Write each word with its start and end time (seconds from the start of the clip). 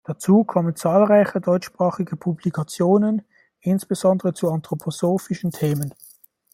Dazu 0.03 0.43
kommen 0.45 0.75
zahlreiche 0.75 1.39
deutschsprachige 1.39 2.15
Publikationen, 2.15 3.21
insbesondere 3.59 4.33
zu 4.33 4.49
anthroposophischen 4.51 5.51
Themen. 5.51 5.93